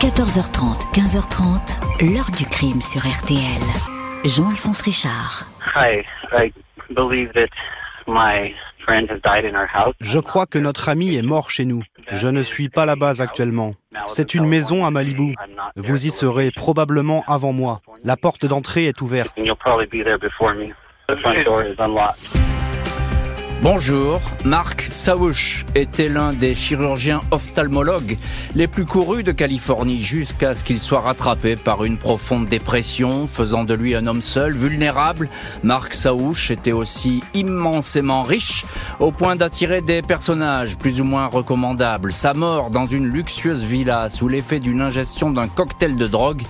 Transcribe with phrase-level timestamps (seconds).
[0.00, 3.60] 14h30, 15h30, l'heure du crime sur RTL.
[4.24, 5.44] Jean-Alphonse Richard.
[5.76, 6.50] Hi, I
[6.88, 7.50] believe that
[8.06, 8.50] my
[8.82, 9.92] friend has died in our house.
[10.00, 11.82] Je crois que notre ami est mort chez nous.
[12.12, 13.72] Je ne suis pas là-bas actuellement.
[14.06, 15.34] C'est une maison à Malibu.
[15.76, 17.82] Vous y serez probablement avant moi.
[18.02, 19.36] La porte d'entrée est ouverte.
[23.62, 28.16] Bonjour, Mark Sauch était l'un des chirurgiens ophtalmologues
[28.54, 33.64] les plus courus de Californie jusqu'à ce qu'il soit rattrapé par une profonde dépression, faisant
[33.64, 35.28] de lui un homme seul, vulnérable.
[35.62, 38.64] Mark Sauch était aussi immensément riche,
[38.98, 42.14] au point d'attirer des personnages plus ou moins recommandables.
[42.14, 46.42] Sa mort dans une luxueuse villa sous l'effet d'une ingestion d'un cocktail de drogue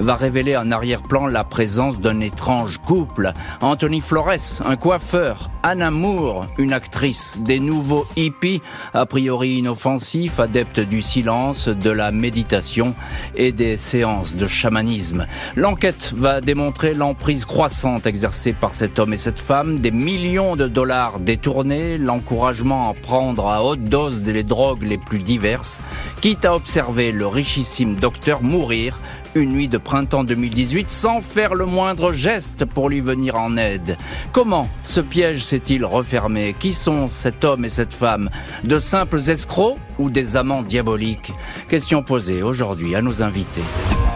[0.00, 3.32] va révéler en arrière-plan la présence d'un étrange couple.
[3.60, 8.62] Anthony Flores, un coiffeur, Anna Moore, une actrice, des nouveaux hippies,
[8.94, 12.94] a priori inoffensifs, adeptes du silence, de la méditation
[13.34, 15.26] et des séances de chamanisme.
[15.54, 20.68] L'enquête va démontrer l'emprise croissante exercée par cet homme et cette femme, des millions de
[20.68, 25.80] dollars détournés, l'encouragement à prendre à haute dose les drogues les plus diverses,
[26.20, 28.98] quitte à observer le richissime docteur mourir
[29.36, 33.96] une nuit de printemps 2018 sans faire le moindre geste pour lui venir en aide.
[34.32, 36.54] Comment ce piège s'est-il refermé?
[36.58, 38.30] Qui sont cet homme et cette femme?
[38.64, 41.32] De simples escrocs ou des amants diaboliques?
[41.68, 43.64] Question posée aujourd'hui à nos invités.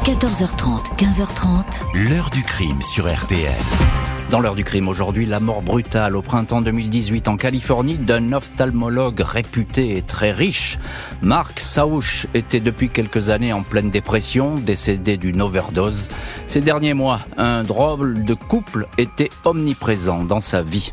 [0.04, 3.99] 14h30, 15h30, L'heure du crime sur RTL.
[4.30, 9.20] Dans l'heure du crime aujourd'hui, la mort brutale au printemps 2018 en Californie d'un ophtalmologue
[9.22, 10.78] réputé et très riche.
[11.20, 16.10] Mark Sauch était depuis quelques années en pleine dépression, décédé d'une overdose.
[16.46, 20.92] Ces derniers mois, un drôle de couple était omniprésent dans sa vie.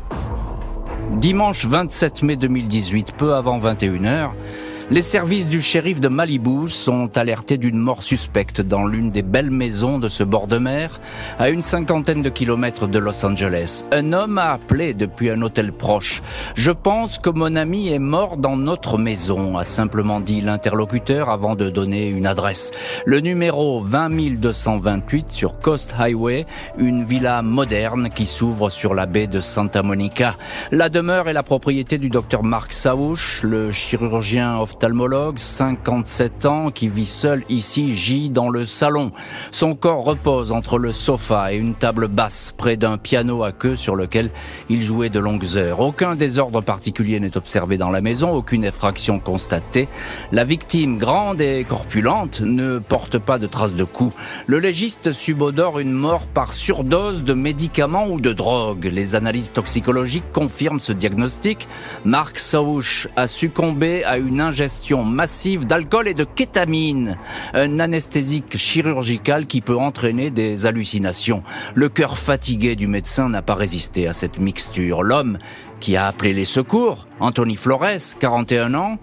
[1.12, 4.30] Dimanche 27 mai 2018, peu avant 21h,
[4.90, 9.50] les services du shérif de Malibu sont alertés d'une mort suspecte dans l'une des belles
[9.50, 10.98] maisons de ce bord de mer,
[11.38, 13.84] à une cinquantaine de kilomètres de Los Angeles.
[13.92, 16.22] Un homme a appelé depuis un hôtel proche.
[16.54, 21.54] Je pense que mon ami est mort dans notre maison, a simplement dit l'interlocuteur avant
[21.54, 22.70] de donner une adresse.
[23.04, 26.46] Le numéro 20228 sur Coast Highway,
[26.78, 30.36] une villa moderne qui s'ouvre sur la baie de Santa Monica.
[30.72, 34.56] La demeure est la propriété du docteur Mark Sauch, le chirurgien
[35.36, 39.12] 57 ans, qui vit seul ici, gît dans le salon.
[39.50, 43.76] Son corps repose entre le sofa et une table basse, près d'un piano à queue
[43.76, 44.30] sur lequel
[44.68, 45.80] il jouait de longues heures.
[45.80, 49.88] Aucun désordre particulier n'est observé dans la maison, aucune effraction constatée.
[50.32, 54.14] La victime, grande et corpulente, ne porte pas de traces de coups.
[54.46, 58.88] Le légiste subodore une mort par surdose de médicaments ou de drogue.
[58.92, 61.66] Les analyses toxicologiques confirment ce diagnostic.
[62.04, 64.67] Mark Sauch a succombé à une ingestion
[65.04, 67.16] massive d'alcool et de kétamine,
[67.54, 71.42] un anesthésique chirurgical qui peut entraîner des hallucinations.
[71.74, 75.02] Le cœur fatigué du médecin n'a pas résisté à cette mixture.
[75.02, 75.38] L'homme
[75.80, 78.98] qui a appelé les secours, Anthony Flores, 41 ans,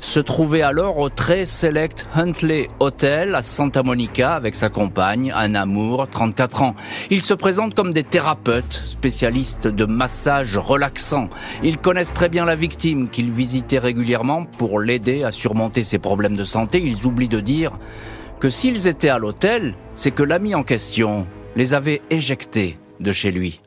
[0.00, 5.66] se trouvait alors au très select Huntley Hotel à Santa Monica avec sa compagne, Anna
[5.66, 6.74] Moore, 34 ans.
[7.10, 11.28] Ils se présentent comme des thérapeutes, spécialistes de massage relaxant.
[11.62, 16.36] Ils connaissent très bien la victime qu'ils visitaient régulièrement pour l'aider à surmonter ses problèmes
[16.36, 16.82] de santé.
[16.84, 17.72] Ils oublient de dire
[18.40, 23.30] que s'ils étaient à l'hôtel, c'est que l'ami en question les avait éjectés de chez
[23.30, 23.60] lui.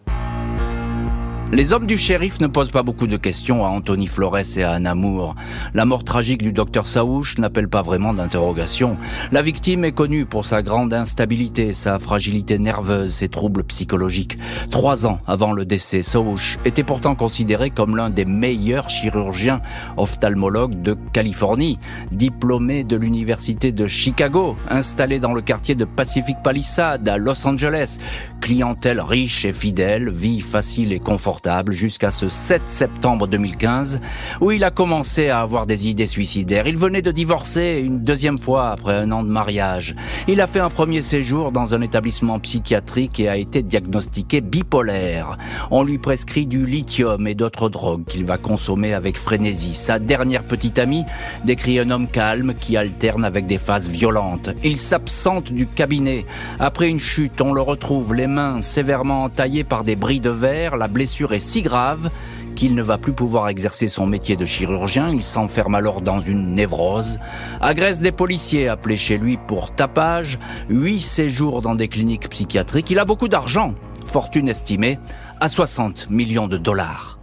[1.53, 4.71] Les hommes du shérif ne posent pas beaucoup de questions à Anthony Flores et à
[4.71, 5.35] Anna Moore.
[5.75, 8.97] La mort tragique du docteur Saouch n'appelle pas vraiment d'interrogation.
[9.31, 14.39] La victime est connue pour sa grande instabilité, sa fragilité nerveuse, ses troubles psychologiques.
[14.71, 19.61] Trois ans avant le décès, Saouch était pourtant considéré comme l'un des meilleurs chirurgiens
[19.95, 21.77] ophtalmologues de Californie.
[22.11, 27.99] Diplômé de l'université de Chicago, installé dans le quartier de Pacific Palisade à Los Angeles.
[28.41, 33.99] Clientèle riche et fidèle, vie facile et confortable jusqu'à ce 7 septembre 2015
[34.39, 36.67] où il a commencé à avoir des idées suicidaires.
[36.67, 39.93] Il venait de divorcer une deuxième fois après un an de mariage.
[40.27, 45.37] Il a fait un premier séjour dans un établissement psychiatrique et a été diagnostiqué bipolaire.
[45.69, 49.73] On lui prescrit du lithium et d'autres drogues qu'il va consommer avec frénésie.
[49.73, 51.05] Sa dernière petite amie
[51.43, 54.49] décrit un homme calme qui alterne avec des phases violentes.
[54.63, 56.25] Il s'absente du cabinet.
[56.59, 60.77] Après une chute, on le retrouve les mains sévèrement entaillées par des bris de verre.
[60.77, 62.09] La blessure si grave
[62.55, 65.09] qu'il ne va plus pouvoir exercer son métier de chirurgien.
[65.09, 67.19] Il s'enferme alors dans une névrose,
[67.61, 70.39] agresse des policiers appelés chez lui pour tapage,
[70.69, 72.91] huit séjours dans des cliniques psychiatriques.
[72.91, 73.73] Il a beaucoup d'argent,
[74.05, 74.99] fortune estimée
[75.39, 77.17] à 60 millions de dollars.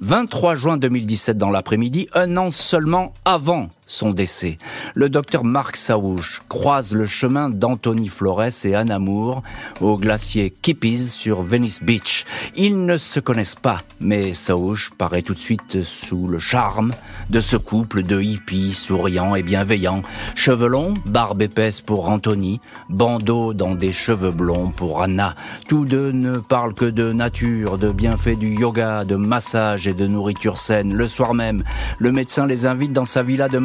[0.00, 4.58] 23 juin 2017 dans l'après-midi, un an seulement avant son décès.
[4.94, 9.42] Le docteur Marc Saouche croise le chemin d'Anthony Flores et Anna Moore
[9.80, 12.24] au glacier Kippies sur Venice Beach.
[12.56, 16.92] Ils ne se connaissent pas, mais Saouche paraît tout de suite sous le charme
[17.30, 20.02] de ce couple de hippies souriants et bienveillants.
[20.34, 25.34] Cheveux longs, barbe épaisse pour Anthony, bandeau dans des cheveux blonds pour Anna.
[25.68, 30.06] Tous deux ne parlent que de nature, de bienfaits du yoga, de massage et de
[30.06, 30.94] nourriture saine.
[30.94, 31.64] Le soir même,
[31.98, 33.58] le médecin les invite dans sa villa de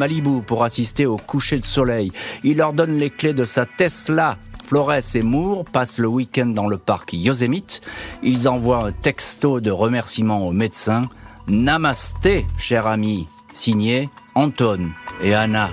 [0.45, 2.13] Pour assister au coucher de soleil.
[2.45, 6.67] Il leur donne les clés de sa Tesla Flores et Moore passent le week-end dans
[6.67, 7.81] le parc Yosemite.
[8.23, 11.09] Ils envoient un texto de remerciement au médecin.
[11.49, 15.71] Namasté, cher ami, signé Anton et Anna.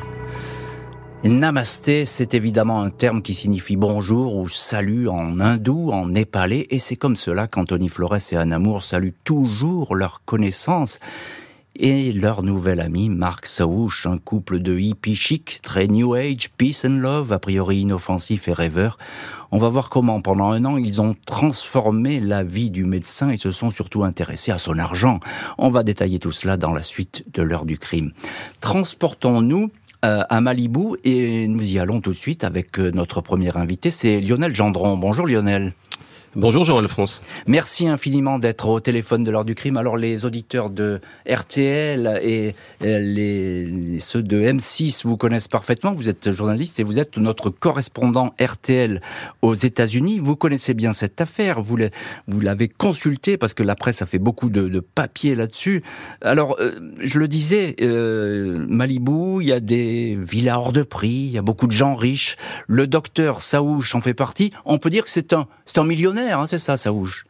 [1.23, 6.81] Namasté, c'est évidemment un terme qui signifie bonjour ou salut en hindou, en népalais, et
[6.81, 10.99] c'est comme cela qu'Anthony Flores et Anna Moore saluent toujours leur connaissance
[11.77, 16.85] et leur nouvel ami Mark Saouche, un couple de hippies chic, très new age, peace
[16.85, 18.99] and love, a priori inoffensif et rêveur.
[19.51, 23.37] On va voir comment, pendant un an, ils ont transformé la vie du médecin et
[23.37, 25.21] se sont surtout intéressés à son argent.
[25.59, 28.13] On va détailler tout cela dans la suite de l'heure du crime.
[28.61, 29.71] Transportons-nous
[30.05, 33.91] euh, à Malibu et nous y allons tout de suite avec euh, notre premier invité,
[33.91, 34.97] c'est Lionel Gendron.
[34.99, 35.73] Bonjour Lionel.
[36.37, 37.21] Bonjour Jean-Alphonse.
[37.47, 39.77] Merci infiniment d'être au téléphone de l'heure du crime.
[39.77, 41.01] Alors les auditeurs de
[41.31, 45.93] RTL et les, ceux de M6 vous connaissent parfaitement.
[45.93, 49.01] Vous êtes journaliste et vous êtes notre correspondant RTL
[49.43, 50.19] aux États-Unis.
[50.19, 51.61] Vous connaissez bien cette affaire.
[51.61, 51.77] Vous
[52.41, 55.83] l'avez consulté parce que la presse a fait beaucoup de, de papiers là-dessus.
[56.21, 61.11] Alors euh, je le disais, euh, Malibu, il y a des villas hors de prix,
[61.11, 62.37] il y a beaucoup de gens riches.
[62.67, 64.51] Le docteur Saouch en fait partie.
[64.65, 67.25] On peut dire que c'est un millionnaire Hein, c'est ça, Saouche.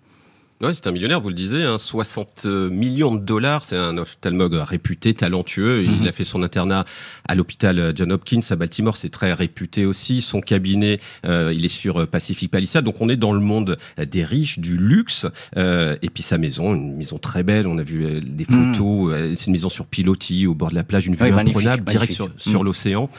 [0.60, 3.64] Oui, c'est un millionnaire, vous le disiez, hein, 60 euh, millions de dollars.
[3.64, 5.82] C'est un ophtalmologue réputé, talentueux.
[5.82, 6.06] Il mhm.
[6.06, 6.84] a fait son internat
[7.26, 8.96] à l'hôpital euh, John Hopkins à Baltimore.
[8.96, 10.22] C'est très réputé aussi.
[10.22, 12.84] Son cabinet, euh, il est sur Pacific Palisades.
[12.84, 15.26] Donc on est dans le monde des riches, du luxe.
[15.56, 17.66] et puis sa maison, une maison très belle.
[17.66, 18.74] On a vu des mhm.
[18.74, 19.14] photos.
[19.34, 22.30] C'est une maison sur pilotis au bord de la plage, une vue imprenable, direct sur,
[22.38, 22.66] sur mhm.
[22.66, 23.10] l'océan.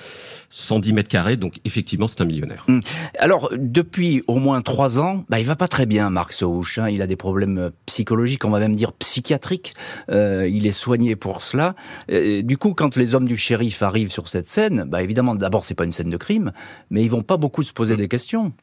[0.56, 2.64] 110 mètres carrés, donc effectivement c'est un millionnaire.
[2.70, 2.82] Hum.
[3.20, 6.88] Alors depuis au moins trois ans, bah, il va pas très bien Marc Souch, hein.
[6.90, 9.74] il a des problèmes euh, psychologiques, on va même dire psychiatriques,
[10.10, 11.76] euh, il est soigné pour cela.
[12.08, 15.76] du coup quand les hommes du shérif arrivent sur cette scène, bah, évidemment d'abord c'est
[15.76, 16.54] pas une scène de crime,
[16.90, 18.00] mais ils vont pas beaucoup se poser hum.
[18.00, 18.54] des questions.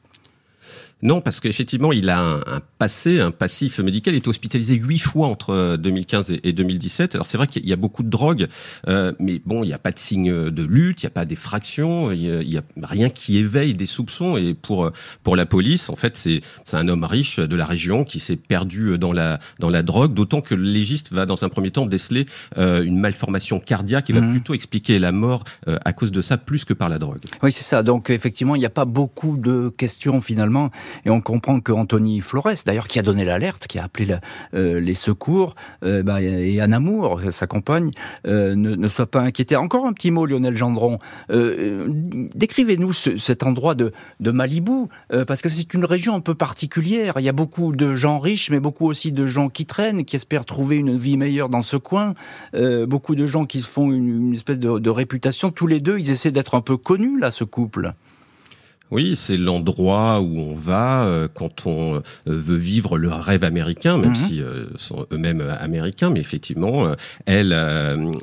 [1.02, 4.14] Non, parce qu'effectivement, il a un, passé, un passif médical.
[4.14, 7.16] Il est hospitalisé huit fois entre 2015 euh, et, 2017.
[7.16, 8.46] Alors c'est vrai qu'il y a beaucoup de drogue,
[8.86, 11.24] euh, mais bon, il n'y a pas de signe de lutte, il n'y a pas
[11.24, 14.36] d'effraction, il n'y a, rien qui éveille des soupçons.
[14.36, 14.92] Et pour
[15.24, 18.36] pour la police, en fait, c'est c'est un homme riche de la région qui s'est
[18.36, 20.14] perdu dans la dans la drogue.
[20.14, 22.26] D'autant que le légiste va dans un premier temps déceler
[22.58, 24.30] euh, une malformation cardiaque qui va mmh.
[24.30, 27.20] plutôt expliquer la mort à cause de ça plus que par la drogue.
[27.42, 27.82] Oui, c'est ça.
[27.82, 30.70] Donc effectivement, il n'y a pas beaucoup de questions finalement.
[31.04, 34.16] Et on comprend que Anthony Flores, d'ailleurs qui a donné l'alerte, qui a appelé
[34.54, 35.54] euh, les secours,
[35.84, 37.90] euh, bah, et Anne Amour, sa compagne,
[38.26, 39.56] euh, ne, soit pas inquiété.
[39.56, 40.98] Encore un petit mot, Lionel Gendron.
[41.30, 44.88] Décrivez-nous cet endroit de, Malibu,
[45.26, 47.14] parce que c'est une région un peu particulière.
[47.18, 50.16] Il y a beaucoup de gens riches, mais beaucoup aussi de gens qui traînent, qui
[50.16, 52.14] espèrent trouver une vie meilleure dans ce coin.
[52.86, 55.50] beaucoup de gens qui se font une, espèce de réputation.
[55.50, 57.94] Tous les deux, ils essaient d'être un peu connus, là, ce couple.
[58.92, 63.96] Oui, c'est l'endroit où on va euh, quand on euh, veut vivre le rêve américain,
[63.96, 64.14] même mhm.
[64.14, 66.10] si euh, sont eux-mêmes américains.
[66.10, 66.92] Mais effectivement,
[67.24, 67.56] elle,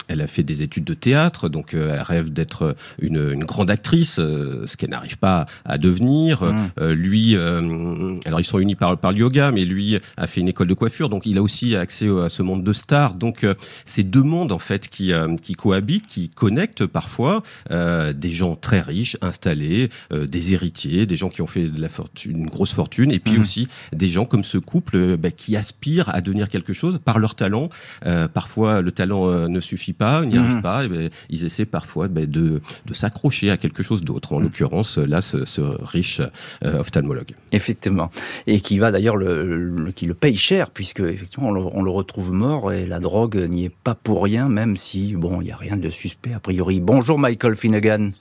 [0.08, 4.16] elle a fait des études de théâtre, donc elle rêve d'être une, une, grande actrice,
[4.16, 6.44] ce qu'elle n'arrive pas à devenir.
[6.44, 6.92] Mhm.
[6.92, 10.68] lui, alors ils sont unis par, par le yoga, mais lui a fait une école
[10.68, 13.16] de coiffure, donc il a aussi accès à ce monde de stars.
[13.16, 13.48] Donc
[13.86, 17.40] c'est deux mondes en fait qui, qui cohabitent, qui connectent parfois
[17.70, 22.38] des gens très riches, installés, des héritiers, des gens qui ont fait de la fortune,
[22.38, 23.42] une grosse fortune, et puis mhm.
[23.42, 27.20] aussi des gens comme ce couple euh, bah, qui aspirent à devenir quelque chose par
[27.20, 27.70] leur talent.
[28.06, 30.62] Euh, parfois, le talent euh, ne suffit pas, n'y arrive mhm.
[30.62, 34.34] pas, et ben, ils essaient parfois bah, de, de s'accrocher à quelque chose d'autre.
[34.34, 34.46] En mhm.
[34.46, 36.22] l'occurrence, là, ce, ce riche
[36.62, 37.34] ophtalmologue.
[37.52, 38.10] Effectivement,
[38.48, 41.92] et qui va d'ailleurs le, qui le paye cher, puisque effectivement on le, on le
[41.92, 45.52] retrouve mort et la drogue n'y est pas pour rien, même si bon, il y
[45.52, 46.80] a rien de suspect a priori.
[46.80, 48.12] Bonjour Michael Finnegan.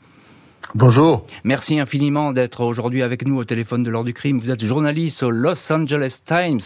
[0.75, 1.23] Bonjour.
[1.45, 4.39] Merci infiniment d'être aujourd'hui avec nous au téléphone de l'heure du crime.
[4.39, 6.61] Vous êtes journaliste au Los Angeles Times,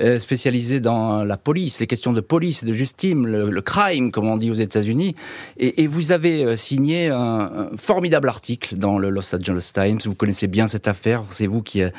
[0.00, 4.28] euh, spécialisé dans la police, les questions de police et de justice, le, crime, comme
[4.28, 5.16] on dit aux États-Unis.
[5.58, 9.98] Et, vous avez euh, signé un, formidable article dans le Los Angeles Times.
[10.04, 11.24] Vous connaissez bien cette affaire.
[11.28, 11.90] C'est vous qui, euh,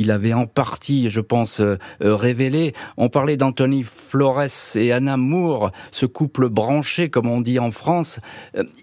[0.00, 1.62] l'avez en partie, je pense,
[2.00, 2.74] révélé.
[2.98, 4.42] On parlait d'Anthony Flores
[4.74, 8.20] et Anna Moore, ce couple branché, comme on dit en France.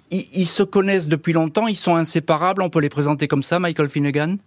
[0.10, 1.68] Ils, ils se connaissent depuis longtemps.
[1.68, 2.23] Ils sont inséparables
[2.60, 4.38] on peut les présenter comme ça, Michael Finnegan?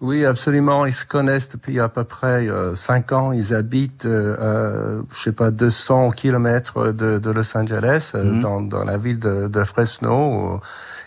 [0.00, 0.86] Oui, absolument.
[0.86, 3.32] Ils se connaissent depuis à peu près euh, cinq ans.
[3.32, 8.40] Ils habitent, euh, je sais pas, 200 kilomètres de, de Los Angeles, euh, mhm.
[8.40, 10.60] dans, dans, la ville de, de Fresno.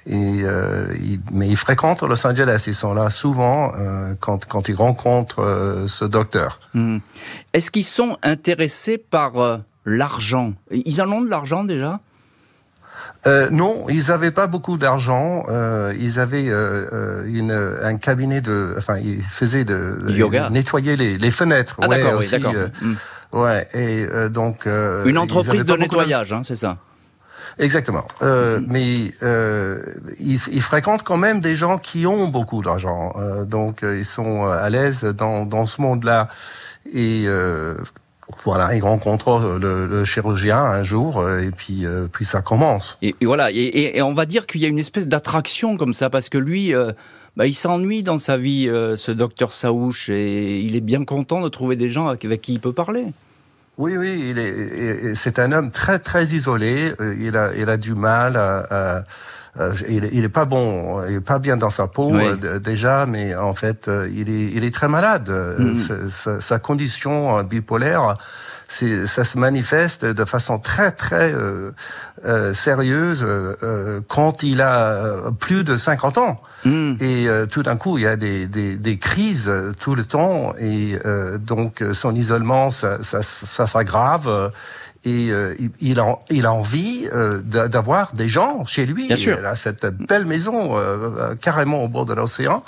[0.06, 0.86] Et, euh,
[1.32, 2.64] mais ils fréquentent Los Angeles.
[2.68, 3.74] Ils sont là souvent
[4.20, 6.60] quand, quand ils rencontrent ce docteur.
[6.74, 7.02] Mhm.
[7.54, 9.34] Est-ce qu'ils sont intéressés par
[9.84, 10.54] l'argent?
[10.72, 12.00] Ils en ont de l'argent déjà?
[13.28, 15.46] Euh, non, ils n'avaient pas beaucoup d'argent.
[15.50, 20.96] Euh, ils avaient euh, euh une, un cabinet de, enfin, ils faisaient de yoga, nettoyer
[20.96, 21.76] les, les fenêtres.
[21.82, 22.54] Ah, d'accord, oui, d'accord.
[22.56, 22.96] Euh, mm.
[23.34, 24.66] Ouais, et donc
[25.06, 26.78] une entreprise de nettoyage, hein, c'est ça.
[27.58, 28.06] Exactement.
[28.22, 28.66] Euh, mm-hmm.
[28.70, 29.82] Mais euh,
[30.20, 33.14] ils, ils, fréquentent quand même des gens qui ont beaucoup d'argent.
[33.18, 36.28] Euh, donc ils sont à l'aise dans, dans ce monde-là.
[36.94, 37.26] Et
[38.44, 42.98] voilà, il rencontre le, le, chirurgien un jour euh, et puis euh, puis ça commence.
[43.02, 46.10] Et, voilà, et, et, on va dire qu'il y a une espèce d'attraction comme ça
[46.10, 46.92] parce que lui, euh,
[47.38, 51.50] bah, il s'ennuie dans sa vie, ce docteur Saouche, et il est bien content de
[51.50, 53.06] trouver des gens avec, qui il peut parler.
[53.78, 56.94] Oui, oui, il est, c'est un homme très très isolé.
[57.20, 59.04] Il a il a du mal à
[59.60, 63.06] euh, il, il, est pas bon, il est pas bien dans sa peau euh, déjà,
[63.06, 65.30] mais en fait, euh, il est, il est très malade.
[65.30, 65.76] Mm.
[66.10, 68.16] Sa, sa, condition bipolaire,
[68.68, 73.26] ça se manifeste de façon très très euh, sérieuse
[74.08, 76.36] quand il a plus de 50 ans.
[76.66, 76.96] Mm.
[77.00, 81.00] Et tout d'un coup, il y a des, des, des crises tout le temps, et
[81.40, 84.52] donc son isolement, ça, ça, ça s'aggrave
[85.06, 89.08] et euh, il, a, il a envie euh, d'avoir des gens chez lui.
[89.08, 89.38] Bien sûr.
[89.40, 92.64] Il a cette belle maison euh, carrément au bord de l'océan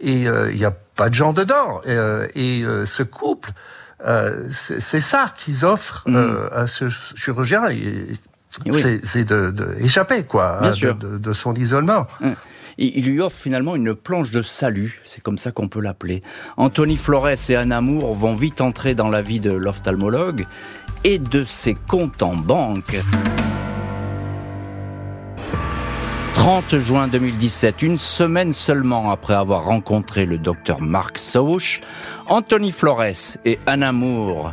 [0.00, 1.80] et il n'y a pas de gens dedans.
[1.84, 3.50] Et, ce couple,
[4.50, 6.48] c'est ça qu'ils offrent mm.
[6.54, 7.62] à ce chirurgien.
[8.72, 12.06] C'est de, de, quoi, de, de, son isolement.
[12.20, 12.32] Mm
[12.80, 16.22] il lui offre finalement une planche de salut, c'est comme ça qu'on peut l'appeler.
[16.56, 20.46] Anthony Flores et Anna Moore vont vite entrer dans la vie de l'ophtalmologue
[21.04, 22.96] et de ses comptes en banque.
[26.34, 31.80] 30 juin 2017, une semaine seulement après avoir rencontré le docteur Mark Sauch,
[32.28, 34.52] Anthony Flores et Anna Moore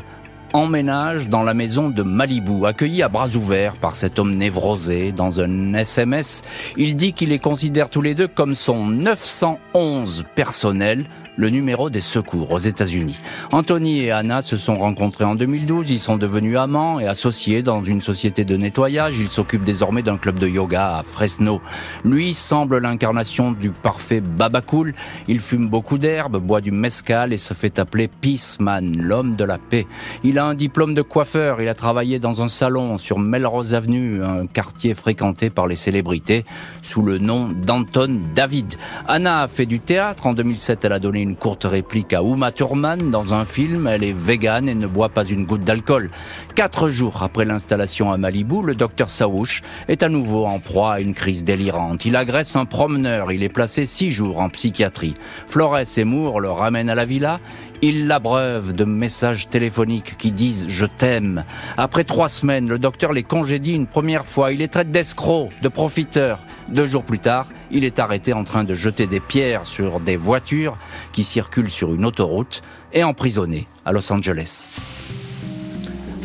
[0.54, 5.42] emménage dans la maison de Malibu, accueilli à bras ouverts par cet homme névrosé dans
[5.42, 6.44] un SMS.
[6.78, 11.06] Il dit qu'il les considère tous les deux comme son 911 personnel,
[11.38, 13.22] le numéro des secours aux États-Unis.
[13.52, 17.84] Anthony et Anna se sont rencontrés en 2012, ils sont devenus amants et associés dans
[17.84, 21.62] une société de nettoyage, ils s'occupent désormais d'un club de yoga à Fresno.
[22.04, 24.96] Lui semble l'incarnation du parfait babacool,
[25.28, 29.60] il fume beaucoup d'herbes, boit du mescal et se fait appeler Peaceman, l'homme de la
[29.60, 29.86] paix.
[30.24, 34.24] Il a un diplôme de coiffeur, il a travaillé dans un salon sur Melrose Avenue,
[34.24, 36.46] un quartier fréquenté par les célébrités,
[36.82, 38.76] sous le nom d'Anton David.
[39.08, 42.52] Anna a fait du théâtre, en 2007 elle a donné une courte réplique à Uma
[42.52, 43.86] Thurman dans un film.
[43.88, 46.10] Elle est végane et ne boit pas une goutte d'alcool.
[46.56, 51.00] Quatre jours après l'installation à Malibu, le docteur Saouch est à nouveau en proie à
[51.02, 52.06] une crise délirante.
[52.06, 53.32] Il agresse un promeneur.
[53.34, 55.16] Il est placé six jours en psychiatrie.
[55.48, 57.40] Flores et Moore le ramènent à la villa.
[57.84, 61.44] Ils l'abreuvent de messages téléphoniques qui disent je t'aime.
[61.78, 64.52] Après trois semaines, le docteur les congédie une première fois.
[64.52, 66.40] Il les traite d'escrocs, de profiteurs.
[66.70, 70.18] Deux jours plus tard, il est arrêté en train de jeter des pierres sur des
[70.18, 70.78] voitures
[71.12, 75.27] qui circulent sur une autoroute et emprisonné à Los Angeles.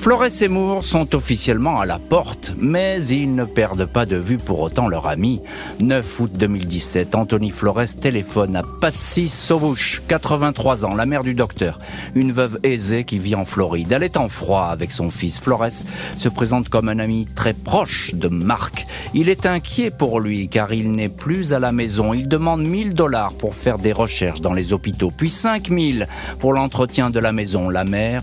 [0.02, 4.36] Flores et Moore sont officiellement à la porte, mais ils ne perdent pas de vue
[4.36, 5.40] pour autant leur ami.
[5.78, 11.78] 9 août 2017, Anthony Flores téléphone à Patsy Sauvouche, 83 ans, la mère du docteur,
[12.16, 13.92] une veuve aisée qui vit en Floride.
[13.92, 15.38] Elle est en froid avec son fils.
[15.38, 15.84] Flores
[16.16, 18.88] se présente comme un ami très proche de Marc.
[19.14, 22.12] Il est inquiet pour lui car il n'est plus à la maison.
[22.12, 26.08] Il demande 1000 dollars pour faire des recherches dans les hôpitaux, puis 5000
[26.40, 27.70] pour l'entretien de la maison.
[27.70, 28.22] La mère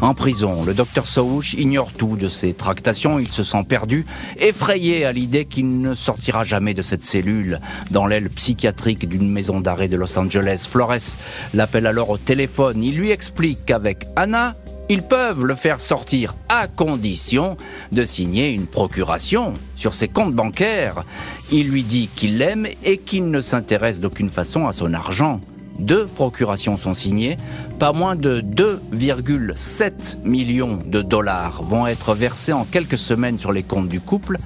[0.00, 4.04] En prison, le docteur Saouch ignore tout de ces tractations, il se sent perdu,
[4.38, 9.60] effrayé à l'idée qu'il ne sortira jamais de cette cellule dans l'aile psychiatrique d'une maison
[9.60, 10.66] d'arrêt de Los Angeles.
[10.68, 11.16] Flores
[11.54, 14.56] l'appelle alors au téléphone, il lui explique qu'avec Anna,
[14.90, 17.56] Ils peuvent le faire sortir à condition
[17.92, 21.06] de signer une procuration sur ses comptes bancaires.
[21.50, 25.40] Il lui dit qu'il l'aime et qu'il ne s'intéresse d'aucune façon à son argent.
[25.78, 27.36] Deux procurations sont signées.
[27.78, 33.62] Pas moins de 2,7 millions de dollars vont être versés en quelques semaines sur les
[33.62, 34.38] comptes du couple.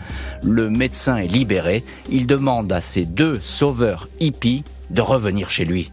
[0.42, 1.84] Le médecin est libéré.
[2.10, 5.90] Il demande à ses deux sauveurs hippies de revenir chez lui.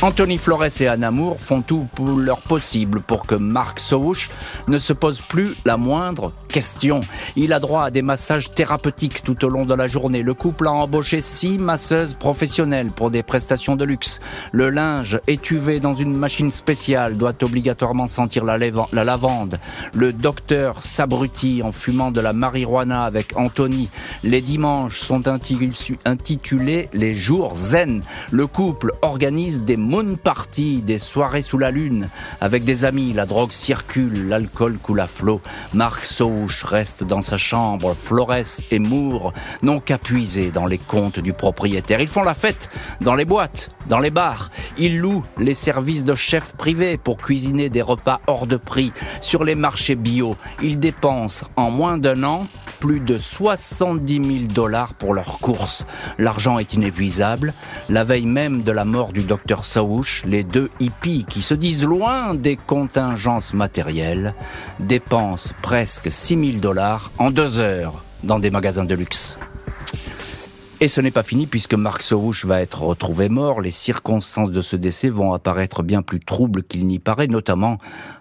[0.00, 4.30] Anthony Flores et Anna Moore font tout pour leur possible pour que Mark Souch
[4.68, 7.00] ne se pose plus la moindre question.
[7.36, 10.22] Il a droit à des massages thérapeutiques tout au long de la journée.
[10.22, 14.20] Le couple a embauché six masseuses professionnelles pour des prestations de luxe.
[14.52, 19.58] Le linge étuvé dans une machine spéciale doit obligatoirement sentir la, la lavande.
[19.94, 23.90] Le docteur s'abrutit en fumant de la marijuana avec Anthony.
[24.22, 28.02] Les dimanches sont intitulés les jours zen.
[28.30, 32.08] Le couple organise des moon party, des soirées sous la lune.
[32.40, 35.40] Avec des amis, la drogue circule, l'alcool coule à flot.
[35.74, 36.06] Marc
[36.38, 37.94] Sauche reste dans sa chambre.
[37.94, 42.00] Flores et Moore n'ont qu'à puiser dans les comptes du propriétaire.
[42.00, 42.68] Ils font la fête
[43.00, 44.50] dans les boîtes, dans les bars.
[44.76, 49.42] Ils louent les services de chefs privés pour cuisiner des repas hors de prix sur
[49.42, 50.36] les marchés bio.
[50.62, 52.46] Ils dépensent en moins d'un an
[52.80, 55.86] plus de 70 000 dollars pour leurs courses.
[56.18, 57.54] L'argent est inépuisable.
[57.88, 61.84] La veille même de la mort du docteur Saouch, les deux hippies qui se disent
[61.84, 64.34] loin des contingences matérielles
[64.78, 69.38] dépensent presque 6 000 dollars en deux heures dans des magasins de luxe.
[70.78, 73.62] Et ce n'est pas fini puisque Marc Sorouche va être retrouvé mort.
[73.62, 77.78] Les circonstances de ce décès vont apparaître bien plus troubles qu'il n'y paraît, notamment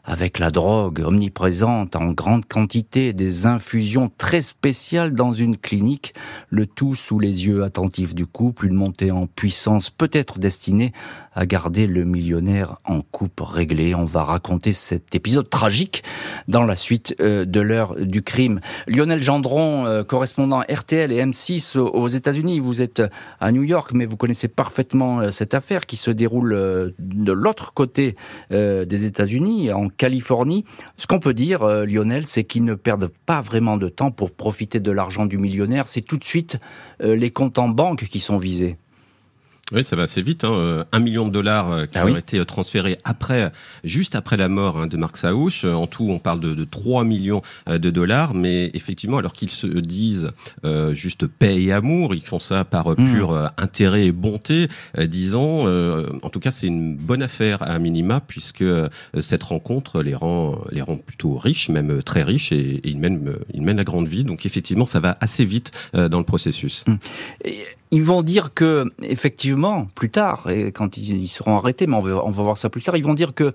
[0.08, 6.14] avec la drogue omniprésente en grande quantité, des infusions très spéciales dans une clinique,
[6.50, 10.94] le tout sous les yeux attentifs du couple, une montée en puissance peut-être destinée
[11.34, 13.94] à garder le millionnaire en coupe réglée.
[13.94, 16.04] On va raconter cet épisode tragique
[16.48, 18.62] dans la suite euh, de l'heure du crime.
[18.88, 23.04] Lionel Gendron, euh, correspondant RTL et M6 aux États-Unis, vous êtes
[23.42, 27.74] à New York, mais vous connaissez parfaitement euh, cette affaire qui se déroule de l'autre
[27.74, 28.14] côté
[28.50, 30.64] des États-Unis, en Californie.
[30.98, 34.32] Ce qu'on peut dire, euh, Lionel, c'est qu'ils ne perdent pas vraiment de temps pour
[34.32, 35.88] profiter de l'argent du millionnaire.
[35.88, 36.58] C'est tout de suite
[37.02, 38.78] euh, les comptes en banque qui sont visés.
[39.74, 40.46] Oui, ça va assez vite.
[40.46, 40.54] Hein.
[40.54, 43.52] Euh, un million de dollars euh, qui ah ont été euh, transférés après,
[43.84, 45.66] juste après la mort hein, de Marc Saouch.
[45.66, 48.34] En tout, on parle de, de 3 millions de dollars.
[48.34, 50.30] Mais effectivement, alors qu'ils se disent
[50.94, 52.96] juste paix et amour, ils font ça par mmh.
[52.96, 55.68] pur intérêt et bonté, disons.
[56.22, 58.66] en tout cas, c'est une bonne affaire à minima puisque
[59.20, 63.34] cette rencontre les rend, les rend plutôt riches, même très riches, et, et ils, mènent,
[63.54, 64.24] ils mènent la grande vie.
[64.24, 66.86] Donc effectivement, ça va assez vite dans le processus.
[66.88, 66.96] Mmh.
[67.92, 72.26] Ils vont dire que, effectivement, plus tard, et quand ils seront arrêtés, mais on va,
[72.26, 73.54] on va voir ça plus tard, ils vont dire que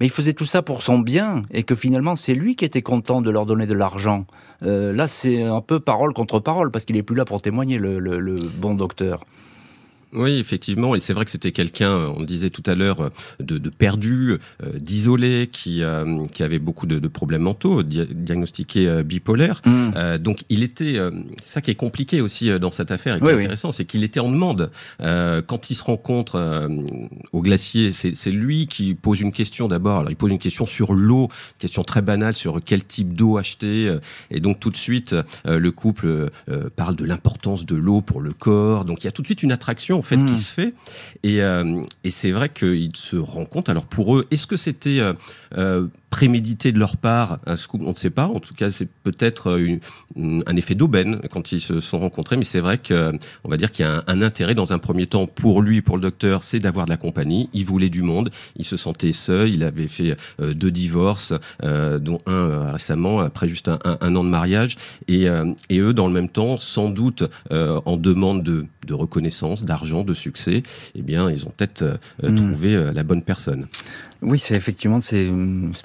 [0.00, 2.82] mais il faisait tout ça pour son bien et que finalement c'est lui qui était
[2.82, 4.26] content de leur donner de l'argent.
[4.62, 7.78] Euh, là, c'est un peu parole contre parole parce qu'il est plus là pour témoigner,
[7.78, 9.24] le, le bon docteur.
[10.14, 13.68] Oui, effectivement, et c'est vrai que c'était quelqu'un, on disait tout à l'heure, de, de
[13.68, 19.60] perdu, euh, d'isolé, qui, euh, qui avait beaucoup de, de problèmes mentaux, diagnostiqué euh, bipolaire.
[19.66, 20.18] Mmh.
[20.18, 20.96] donc il était,
[21.42, 24.20] ça qui est compliqué aussi dans cette affaire, et qui est intéressant, c'est qu'il était
[24.20, 24.70] en demande.
[24.98, 26.68] quand il se rencontre
[27.32, 29.98] au glacier, c'est lui qui pose une question d'abord.
[29.98, 33.94] Alors il pose une question sur l'eau, question très banale sur quel type d'eau acheter,
[34.30, 36.30] et donc tout de suite le couple
[36.76, 38.84] parle de l'importance de l'eau pour le corps.
[38.84, 40.36] Donc il y a tout de suite une attraction en fait qui hmm.
[40.36, 40.74] se fait.
[41.22, 43.68] Et, euh, et c'est vrai qu'ils se rendent compte.
[43.68, 45.12] Alors pour eux, est-ce que c'était euh,
[45.56, 48.26] euh, prémédité de leur part un scoop On ne sait pas.
[48.26, 49.58] En tout cas, c'est peut-être
[50.16, 52.36] un effet d'aubaine quand ils se sont rencontrés.
[52.36, 53.12] Mais c'est vrai que
[53.44, 55.96] on va dire qu'il y a un, intérêt dans un premier temps pour lui, pour
[55.96, 57.48] le docteur, c'est d'avoir de la compagnie.
[57.52, 58.30] Il voulait du monde.
[58.56, 59.50] Il se sentait seul.
[59.50, 64.76] Il avait fait deux divorces, dont un récemment après juste un, un, an de mariage.
[65.08, 65.26] Et,
[65.68, 70.14] et eux, dans le même temps, sans doute en demande de, de reconnaissance, d'argent, de
[70.14, 70.62] succès,
[70.94, 72.34] eh bien, ils ont peut-être euh, hmm.
[72.34, 73.66] trouvé euh, la bonne personne.
[74.20, 75.14] Oui, c'est effectivement ce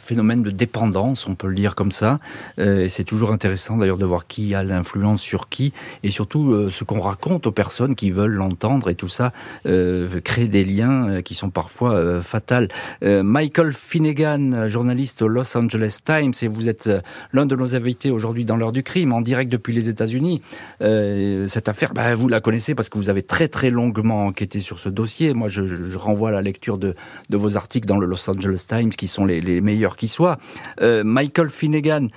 [0.02, 2.20] phénomène de dépendance, on peut le dire comme ça.
[2.58, 6.72] Euh, c'est toujours intéressant d'ailleurs de voir qui a l'influence sur qui, et surtout euh,
[6.72, 9.34] ce qu'on raconte aux personnes qui veulent l'entendre, et tout ça
[9.68, 12.70] euh, crée des liens euh, qui sont parfois euh, fatals.
[13.04, 16.90] Michael Finnegan, journaliste au Los Angeles Times, et vous êtes
[17.34, 20.42] l'un de nos invités aujourd'hui dans l'heure du crime, en direct depuis les États-Unis.
[20.80, 24.80] cette affaire, bah, vous la connaissez parce que vous avez très très longuement enquêté sur
[24.80, 25.34] ce dossier.
[25.34, 26.96] Moi, je, je renvoie à la lecture de,
[27.30, 30.38] de vos articles dans le Los Angeles Times, qui sont les, meilleurs qui soient.
[30.82, 32.08] Euh, Michael Finnegan.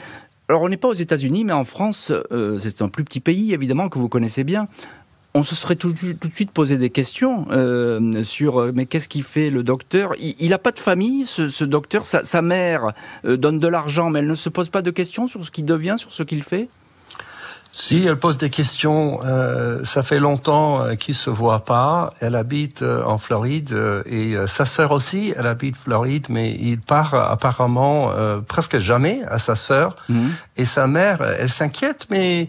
[0.48, 3.52] Alors, on n'est pas aux États-Unis, mais en France, euh, c'est un plus petit pays,
[3.52, 4.68] évidemment, que vous connaissez bien.
[5.34, 9.50] on se serait tout, de suite posé des questions euh, sur mais qu'est-ce qu'il fait
[9.50, 10.14] le docteur?
[10.18, 12.04] Il n'a pas de famille, ce, docteur?
[12.04, 12.92] Sa, mère
[13.24, 15.96] donne de l'argent, mais elle ne se pose pas de questions sur ce qu'il devient,
[15.98, 16.68] sur ce qu'il fait?
[17.78, 19.20] Si elle pose des questions,
[19.84, 22.10] ça fait longtemps qu'ils se voient pas.
[22.20, 28.10] Elle habite en Floride et sa sœur aussi, elle habite Floride, mais il part apparemment
[28.48, 29.94] presque jamais à sa sœur.
[30.08, 30.28] Mmh.
[30.56, 32.48] Et sa mère, elle s'inquiète, mais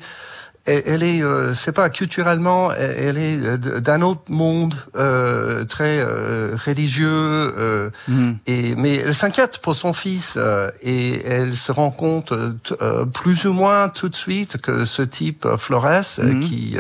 [0.67, 6.55] elle, est, euh, c'est pas culturellement, elle, est euh, d'un autre monde euh, très euh,
[6.65, 8.31] religieux, euh, mm.
[8.47, 10.37] et mais elle s'inquiète pour son fils
[10.81, 12.33] et elle se rend compte
[13.13, 16.39] plus ou moins tout de suite que ce type Flores mm.
[16.41, 16.77] qui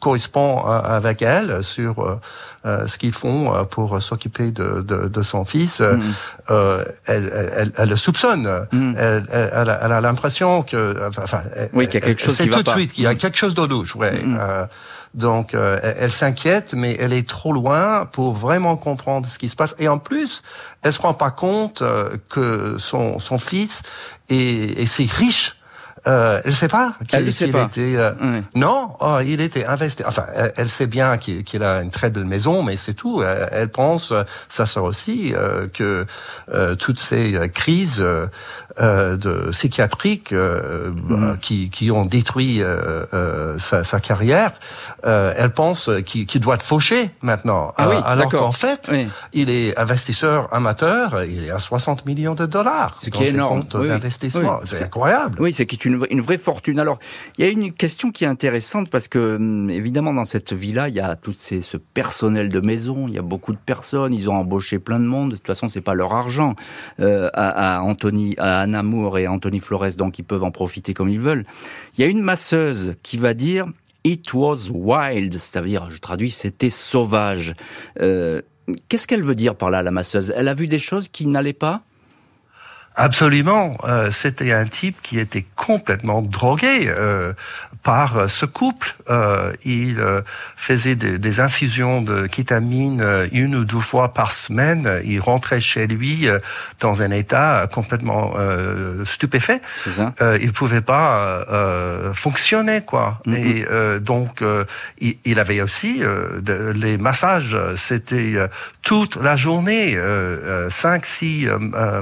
[0.00, 2.20] correspond avec elle sur
[2.64, 6.00] ce qu'ils font pour s'occuper de, de, de, son fils, mm.
[6.48, 8.66] elle, elle, elle, le soupçonne.
[8.72, 12.62] Elle, elle, a l'impression que, enfin, oui, qu'il y a quelque chose qui va tout
[12.62, 14.22] de suite qu'il y a quelque chose de louche, ouais.
[14.22, 14.38] Mm.
[14.40, 14.66] Euh,
[15.14, 19.54] donc, euh, elle, s'inquiète, mais elle est trop loin pour vraiment comprendre ce qui se
[19.54, 19.76] passe.
[19.78, 20.42] Et en plus,
[20.82, 23.82] elle se rend pas compte euh, que son, son fils
[24.28, 25.56] est, est si riche
[26.06, 27.94] euh, elle sait pas qu'il qu était.
[27.96, 28.12] Euh,
[28.54, 30.02] non, oh, il était investi.
[30.06, 30.24] Enfin,
[30.56, 33.22] elle, sait bien qu'il a une très belle maison, mais c'est tout.
[33.22, 34.12] Elle, pense,
[34.48, 36.06] ça sort aussi, euh, que
[36.52, 38.04] euh, toutes ces crises
[38.78, 41.38] de psychiatriques mm.
[41.40, 42.62] qui, qui ont détruit
[43.58, 44.52] sa, sa, carrière,
[45.04, 47.72] elle pense qu'il doit être fauché maintenant.
[47.78, 48.90] Ah oui, alors qu'en fait,
[49.32, 51.24] il est investisseur amateur.
[51.24, 52.96] Il est à 60 millions de dollars.
[52.98, 53.62] Ce qui est énorme.
[53.62, 54.60] d'investissement.
[54.64, 55.38] c'est incroyable.
[55.40, 55.66] Oui, c'est
[56.10, 56.78] une vraie fortune.
[56.78, 56.98] Alors,
[57.38, 60.88] il y a une question qui est intéressante parce que, hum, évidemment, dans cette villa,
[60.88, 64.28] il y a tout ce personnel de maison, il y a beaucoup de personnes, ils
[64.30, 65.30] ont embauché plein de monde.
[65.30, 66.54] De toute façon, c'est pas leur argent
[67.00, 71.08] euh, à, Anthony, à Anna Moore et Anthony Flores, donc ils peuvent en profiter comme
[71.08, 71.44] ils veulent.
[71.96, 73.66] Il y a une masseuse qui va dire
[74.04, 77.54] It was wild, c'est-à-dire, je traduis, c'était sauvage.
[78.00, 78.42] Euh,
[78.88, 80.32] qu'est-ce qu'elle veut dire par là, la masseuse?
[80.36, 81.82] Elle a vu des choses qui n'allaient pas?
[82.96, 83.72] Absolument.
[83.84, 87.32] Euh, c'était un type qui était complètement drogué euh,
[87.84, 88.96] par ce couple.
[89.10, 90.22] Euh, il euh,
[90.56, 95.02] faisait des, des, infusions de kétamine euh, une ou deux fois par semaine.
[95.04, 96.26] Il rentrait chez lui
[96.80, 98.34] dans un état complètement
[99.04, 99.60] stupéfait.
[99.86, 100.14] Ça.
[100.40, 101.44] il pouvait pas
[102.14, 103.20] fonctionner quoi.
[103.26, 103.96] Mm-hmm.
[103.96, 104.42] Et donc
[104.98, 107.58] il, il, avait aussi de, les massages.
[107.76, 108.36] C'était
[108.82, 109.98] toute la journée,
[110.70, 111.46] cinq six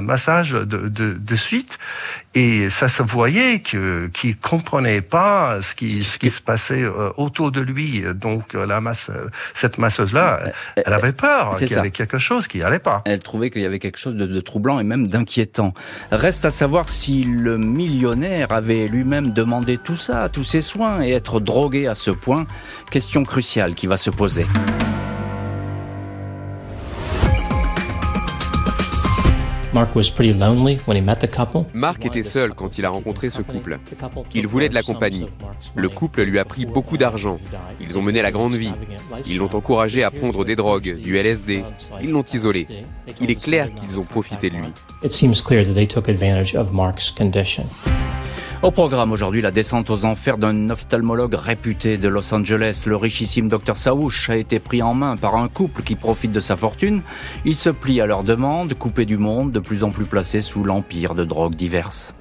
[0.01, 1.79] massages de de, de, suite
[2.35, 7.11] et ça se voyait que qu'il comprenait pas ce qui ce qui se passait euh,
[7.17, 8.03] autour de lui.
[8.13, 9.11] Donc euh, la masse,
[9.53, 10.43] cette masseuse là,
[10.75, 13.01] elle avait peur qu'il y avait quelque chose qui allait pas.
[13.05, 15.73] Elle trouvait qu'il y avait quelque chose de, de troublant et même d'inquiétant.
[16.11, 21.11] Reste à savoir si le millionnaire avait lui-même demandé tout ça, tous ses soins et
[21.11, 22.45] être drogué à ce point.
[22.89, 24.45] Question cruciale qui va se poser.
[31.73, 33.79] Mark était seul quand il a rencontré ce couple.
[34.35, 35.25] Il voulait de la compagnie.
[35.75, 37.39] Le couple lui a pris beaucoup d'argent.
[37.81, 38.71] Ils ont mené la grande vie.
[39.25, 41.63] Ils l'ont encouragé à prendre des drogues, du LSD.
[42.03, 42.67] Ils l'ont isolé.
[43.19, 44.67] Il est clair qu'ils ont profité de lui.
[48.63, 52.85] Au programme aujourd'hui, la descente aux enfers d'un ophtalmologue réputé de Los Angeles.
[52.87, 56.39] Le richissime Dr Saouch a été pris en main par un couple qui profite de
[56.39, 57.01] sa fortune.
[57.43, 60.63] Il se plie à leurs demandes, coupé du monde, de plus en plus placé sous
[60.63, 62.13] l'empire de drogues diverses.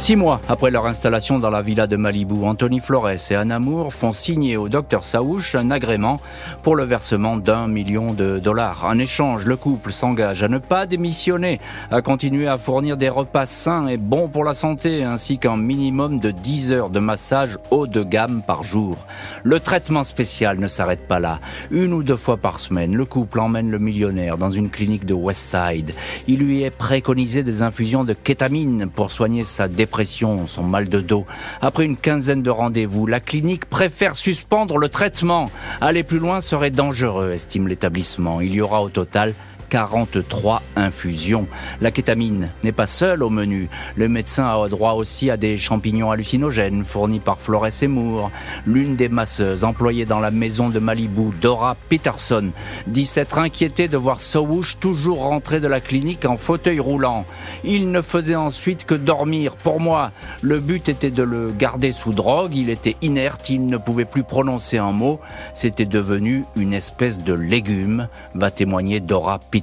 [0.00, 3.92] Six mois après leur installation dans la villa de Malibu, Anthony Flores et Anna Moore
[3.92, 6.18] font signer au docteur Saouch un agrément
[6.62, 8.86] pour le versement d'un million de dollars.
[8.86, 11.60] En échange, le couple s'engage à ne pas démissionner,
[11.90, 16.18] à continuer à fournir des repas sains et bons pour la santé, ainsi qu'un minimum
[16.18, 18.96] de 10 heures de massage haut de gamme par jour.
[19.42, 21.40] Le traitement spécial ne s'arrête pas là.
[21.70, 25.12] Une ou deux fois par semaine, le couple emmène le millionnaire dans une clinique de
[25.12, 25.92] Westside.
[26.26, 30.88] Il lui est préconisé des infusions de kétamine pour soigner sa dépression dépression, son mal
[30.88, 31.26] de dos.
[31.60, 35.50] Après une quinzaine de rendez-vous, la clinique préfère suspendre le traitement.
[35.80, 38.40] Aller plus loin serait dangereux, estime l'établissement.
[38.40, 39.34] Il y aura au total
[39.70, 41.46] 43 infusions.
[41.80, 43.70] La kétamine n'est pas seule au menu.
[43.96, 48.30] Le médecin a droit aussi à des champignons hallucinogènes fournis par Flores Moore.
[48.66, 52.50] L'une des masseuses employées dans la maison de Malibu, Dora Peterson,
[52.88, 57.24] dit s'être inquiétée de voir Sowush toujours rentrer de la clinique en fauteuil roulant.
[57.62, 59.54] Il ne faisait ensuite que dormir.
[59.54, 60.10] Pour moi,
[60.42, 62.56] le but était de le garder sous drogue.
[62.56, 65.20] Il était inerte, il ne pouvait plus prononcer un mot.
[65.54, 69.59] C'était devenu une espèce de légume, va témoigner Dora Peterson.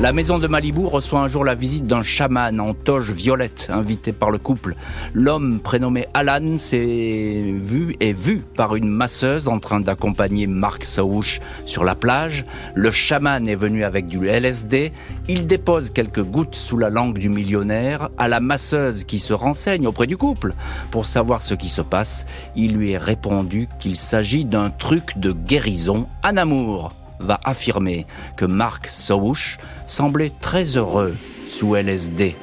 [0.00, 4.12] La maison de Malibu reçoit un jour la visite d'un chaman en toge violette, invité
[4.12, 4.74] par le couple.
[5.12, 11.40] L'homme prénommé Alan s'est vu et vu par une masseuse en train d'accompagner Mark Saouch
[11.64, 12.44] sur la plage.
[12.74, 14.92] Le chaman est venu avec du LSD.
[15.28, 19.86] Il dépose quelques gouttes sous la langue du millionnaire à la masseuse qui se renseigne
[19.86, 20.54] auprès du couple
[20.90, 22.26] pour savoir ce qui se passe.
[22.56, 28.44] Il lui est répondu qu'il s'agit d'un truc de guérison en amour va affirmer que
[28.44, 31.16] Mark Sowush semblait très heureux
[31.48, 32.36] sous LSD.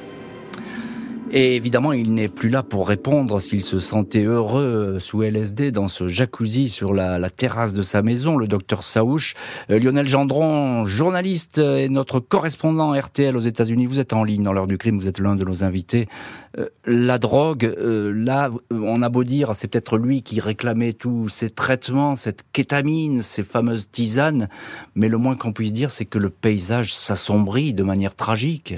[1.33, 5.87] Et évidemment, il n'est plus là pour répondre s'il se sentait heureux sous LSD dans
[5.87, 9.35] ce jacuzzi sur la, terrasse de sa maison, le docteur Saouch.
[9.69, 14.51] Euh, Lionel Gendron, journaliste et notre correspondant RTL aux États-Unis, vous êtes en ligne dans
[14.51, 16.09] l'heure du crime, vous êtes l'un de nos invités.
[16.57, 21.29] Euh, la drogue, euh, là, on a beau dire, c'est peut-être lui qui réclamait tous
[21.29, 24.49] ces traitements, cette kétamine, ces fameuses tisanes,
[24.95, 28.75] mais le moins qu'on puisse dire, c'est que le paysage s'assombrit de manière tragique.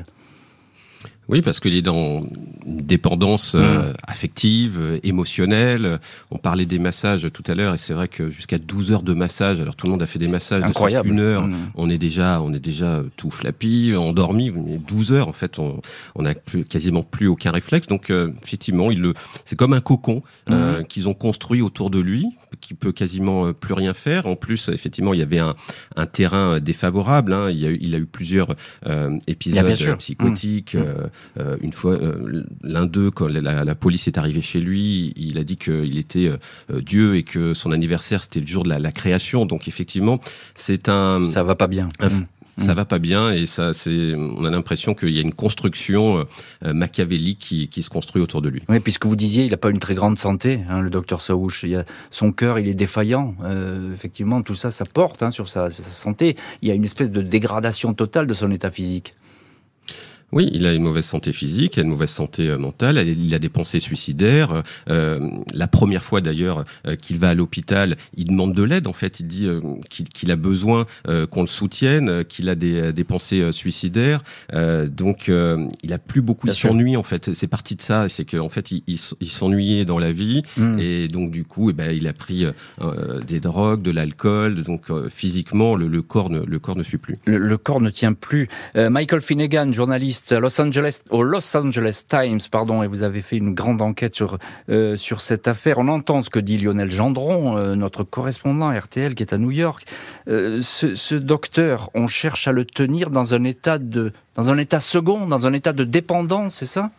[1.29, 2.21] Oui, parce qu'il est dans
[2.65, 3.93] une dépendance euh, mmh.
[4.07, 5.99] affective, euh, émotionnelle.
[6.31, 9.13] On parlait des massages tout à l'heure, et c'est vrai que jusqu'à 12 heures de
[9.13, 11.07] massage, alors tout le monde a fait des massages Incroyable.
[11.07, 11.71] de une heure, mmh.
[11.75, 14.51] on est déjà, on est déjà tout flappy, endormi.
[14.87, 15.79] 12 heures, en fait, on,
[16.15, 17.87] on a plus, quasiment plus aucun réflexe.
[17.87, 19.13] Donc, euh, effectivement, il le,
[19.45, 20.83] c'est comme un cocon mmh.
[20.89, 22.27] qu'ils ont construit autour de lui,
[22.61, 24.27] qui peut quasiment plus rien faire.
[24.27, 25.55] En plus, effectivement, il y avait un,
[25.95, 27.33] un terrain défavorable.
[27.33, 27.49] Hein.
[27.49, 28.55] Il, y a eu, il a eu plusieurs
[29.27, 30.77] épisodes psychotiques.
[31.39, 35.43] Euh, une fois, euh, l'un d'eux, quand la, police est arrivée chez lui, il a
[35.43, 39.45] dit qu'il était euh, Dieu et que son anniversaire c'était le jour de la, création.
[39.45, 40.19] Donc effectivement,
[40.55, 41.25] c'est un.
[41.27, 41.89] Ça va pas bien.
[42.57, 46.25] Ça va pas bien et ça c'est on a l'impression qu'il y a une construction
[46.61, 48.61] machiavélique qui, qui, se construit autour de lui.
[48.69, 51.63] Oui, puisque vous disiez il n'a pas une très grande santé, hein, le docteur Saouch.
[51.63, 53.35] Il a, son cœur il est défaillant.
[53.93, 56.35] effectivement, tout ça ça porte hein, sur sa, sa, santé.
[56.61, 59.15] Il y a une espèce de dégradation totale de son état physique.
[60.33, 63.33] Oui, il a une mauvaise santé physique, il a une mauvaise santé euh, mentale, il
[63.35, 64.63] a des pensées suicidaires.
[64.89, 65.19] Euh,
[65.53, 68.87] la première fois d'ailleurs euh, qu'il va à l'hôpital, il demande de l'aide.
[68.87, 69.47] En fait, il dit
[69.89, 70.85] qu'il a besoin
[71.29, 74.23] qu'on le soutienne, qu'il a des, des, pensées suicidaires.
[74.51, 75.29] donc,
[75.83, 76.47] il a plus beaucoup.
[76.47, 77.33] de s'ennuie en fait.
[77.33, 78.09] C'est parti de ça.
[78.09, 80.79] C'est qu'en fait, il, il, s'ennuyait dans la vie hmm.
[80.79, 82.45] et donc du coup, eh ben, il a pris
[83.27, 84.63] des drogues, de l'alcool.
[84.63, 87.15] Donc, physiquement, le, le, corps ne, le corps ne suit plus.
[87.25, 88.47] Le, le corps ne tient plus.
[88.75, 93.53] Michael Finnegan, journaliste Los Angeles, au Los Angeles Times, pardon, et vous avez fait une
[93.53, 94.37] grande enquête sur,
[94.69, 95.79] euh, sur cette affaire.
[95.79, 99.51] On entend ce que dit Lionel Gendron, euh, notre correspondant RTL qui est à New
[99.51, 99.85] York.
[100.27, 104.79] Euh, ce, docteur, on cherche à le tenir dans un état de, dans un état
[104.79, 106.91] second, dans un état de dépendance, c'est ça?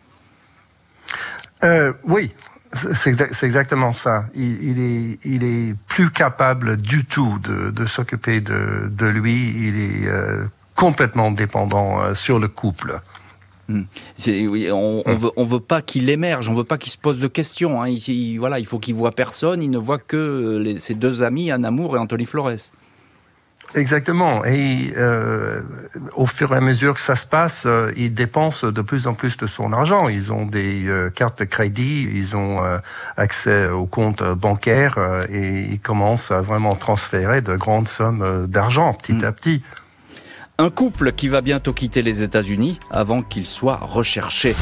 [2.03, 2.31] Oui,
[2.93, 4.25] c'est exactement ça.
[4.35, 9.49] Il, il, est, il est plus capable du tout de, de s'occuper de, de lui.
[9.67, 10.07] Il est
[10.75, 12.99] complètement dépendant euh, sur le couple.
[13.67, 13.83] Hmm.
[14.27, 17.17] Oui, on, on, veut, on veut pas qu'il émerge, on veut pas qu'il se pose
[17.17, 17.81] de questions.
[17.81, 17.89] Hein.
[17.89, 19.63] Il, voilà, il faut qu'il voit personne.
[19.63, 22.71] Il ne voit que les, ses deux amis, Anne Amour et Anthony Flores.
[23.73, 24.45] Exactement.
[24.45, 25.61] Et euh,
[26.15, 29.13] au fur et à mesure que ça se passe, euh, ils dépensent de plus en
[29.13, 30.07] plus de son argent.
[30.07, 32.77] Ils ont des euh, cartes de crédit, ils ont euh,
[33.17, 34.97] accès aux comptes bancaires
[35.29, 39.25] et ils commencent à vraiment transférer de grandes sommes d'argent petit hmm.
[39.25, 39.63] à petit.
[40.57, 44.55] Un couple qui va bientôt quitter les États-Unis avant qu'il soit recherché.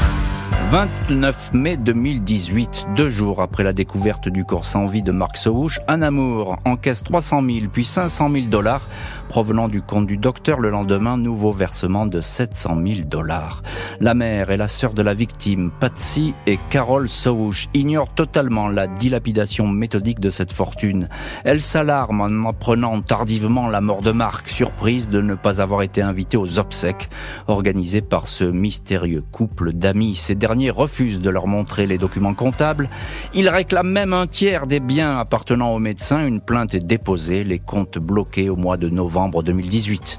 [0.70, 5.78] 29 mai 2018, deux jours après la découverte du corps sans vie de Mark Sowush,
[5.86, 8.88] un amour encaisse 300 000 puis 500 000 dollars
[9.28, 10.60] provenant du compte du docteur.
[10.60, 13.62] Le lendemain, nouveau versement de 700 000 dollars.
[14.00, 18.88] La mère et la sœur de la victime, Patsy et Carol Sowush, ignorent totalement la
[18.88, 21.08] dilapidation méthodique de cette fortune.
[21.44, 26.02] Elles s'alarment en apprenant tardivement la mort de Mark, surprise de ne pas avoir été
[26.02, 27.08] invitée aux obsèques
[27.46, 30.16] organisées par ce mystérieux couple d'amis.
[30.34, 32.88] Ces derniers refuse de leur montrer les documents comptables.
[33.34, 36.26] Ils réclament même un tiers des biens appartenant au médecin.
[36.26, 40.18] Une plainte est déposée, les comptes bloqués au mois de novembre 2018.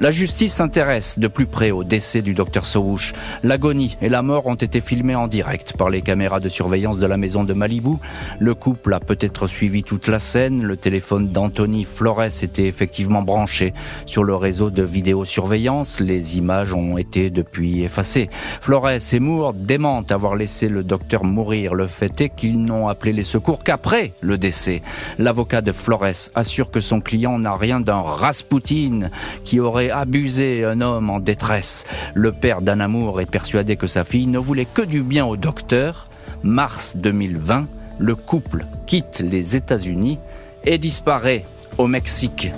[0.00, 3.12] La justice s'intéresse de plus près au décès du docteur Sowush.
[3.44, 7.06] L'agonie et la mort ont été filmées en direct par les caméras de surveillance de
[7.06, 7.98] la maison de Malibu.
[8.40, 10.64] Le couple a peut-être suivi toute la scène.
[10.64, 13.72] Le téléphone d'Anthony Flores était effectivement branché
[14.04, 16.00] sur le réseau de vidéosurveillance.
[16.00, 18.30] Les images ont été depuis effacées.
[18.60, 21.72] Flores et Moore démentent avoir laissé le docteur mourir.
[21.72, 24.82] Le fait est qu'ils n'ont appelé les secours qu'après le décès.
[25.20, 29.10] L'avocat de Flores assure que son client n'a rien d'un Rasputin
[29.44, 31.86] qui aurait abusé un homme en détresse.
[32.14, 36.08] Le père d'Anamour est persuadé que sa fille ne voulait que du bien au docteur.
[36.42, 37.66] Mars 2020,
[37.98, 40.18] le couple quitte les États-Unis
[40.64, 41.44] et disparaît
[41.78, 42.50] au Mexique.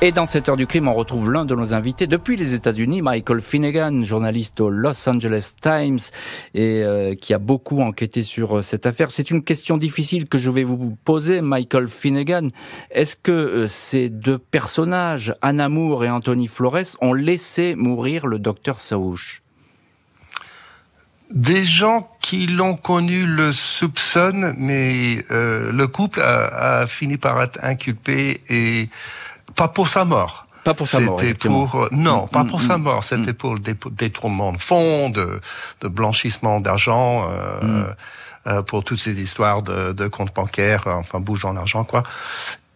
[0.00, 3.02] Et dans cette heure du crime, on retrouve l'un de nos invités depuis les États-Unis,
[3.02, 5.98] Michael Finnegan, journaliste au Los Angeles Times
[6.54, 9.10] et euh, qui a beaucoup enquêté sur euh, cette affaire.
[9.10, 12.50] C'est une question difficile que je vais vous poser, Michael Finnegan.
[12.92, 18.38] Est-ce que euh, ces deux personnages, Anna Moore et Anthony Flores, ont laissé mourir le
[18.38, 19.42] docteur Saouche?
[21.32, 27.58] Des gens qui l'ont connu le soupçonnent, mais le couple a, a, fini par être
[27.62, 28.88] inculpé et
[29.58, 30.46] pas pour sa mort.
[30.64, 33.04] Pas pour sa mort, pour euh, non, mm, pas pour mm, sa mm, mort.
[33.04, 33.60] C'était pour le
[34.04, 35.40] détournement de fonds, de,
[35.80, 37.84] de blanchissement d'argent, euh,
[38.46, 42.02] euh, pour toutes ces histoires de, de comptes bancaires, enfin bougeant l'argent quoi.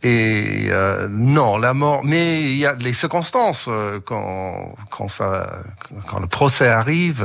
[0.02, 2.00] Et euh, non, la mort.
[2.04, 5.60] Mais il y a les circonstances euh, quand quand ça
[6.08, 7.22] quand le procès arrive.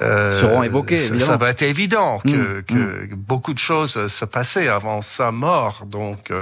[0.00, 1.18] Euh, seront évoquées.
[1.20, 5.84] Ça, va être évident que, que beaucoup de choses se passaient avant sa mort.
[5.86, 6.32] Donc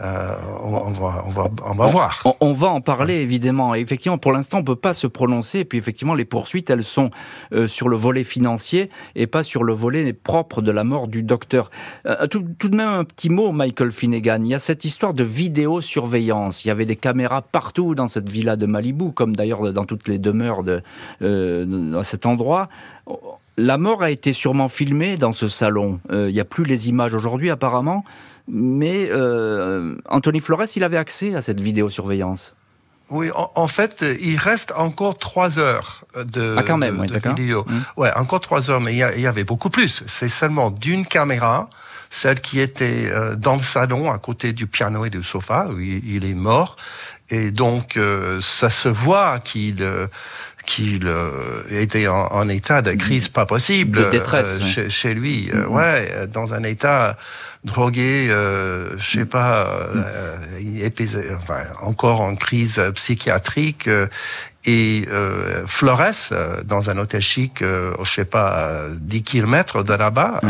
[0.00, 0.28] euh,
[0.62, 2.22] on, va, on, va, on va voir.
[2.40, 3.74] On, va en parler évidemment.
[3.74, 5.60] Et effectivement, pour l'instant, on peut pas se prononcer.
[5.60, 7.10] Et puis effectivement, les poursuites, elles sont
[7.52, 11.22] euh, sur le volet financier et pas sur le volet propre de la mort du
[11.22, 11.70] docteur.
[12.06, 14.40] Euh, tout, tout, de même, un petit mot, Michael Finnegan.
[14.42, 16.64] Il y a cette histoire de vidéosurveillance.
[16.64, 20.06] Il y avait des caméras partout dans cette villa de Malibu, comme d'ailleurs dans toutes
[20.08, 20.82] les demeures de
[21.20, 22.68] dans cet endroit.
[23.58, 26.00] La mort a été sûrement filmée dans ce salon.
[26.10, 28.04] Il n'y a plus les images aujourd'hui, apparemment
[28.48, 32.54] mais euh, Anthony Flores, il avait accès à cette vidéosurveillance.
[33.10, 37.64] Oui, en, fait, il reste encore trois heures de, ah, quand même, vidéo.
[37.66, 37.78] Mmh.
[37.96, 40.02] Ouais, encore trois heures, mais il y, avait beaucoup plus.
[40.06, 41.70] C'est seulement d'une caméra,
[42.10, 45.80] celle qui était euh, dans le salon à côté du piano et du sofa, où
[45.80, 46.76] il, est mort.
[47.30, 49.82] Et donc, euh, ça se voit qu'il
[50.68, 51.10] qu'il
[51.70, 54.04] était en, état de crise pas possible.
[54.04, 54.62] De détresse.
[54.62, 55.72] chez, chez, lui, mmh.
[55.72, 57.16] ouais, dans un état
[57.64, 63.88] drogué, euh, je sais pas, euh, enfin, encore en crise psychiatrique.
[63.88, 64.06] Euh,
[64.64, 69.94] et euh, Flores, euh, dans un hôtel chic, euh, je sais pas, 10 kilomètres de
[69.94, 70.40] là-bas,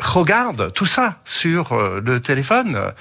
[0.00, 2.92] regarde tout ça sur le téléphone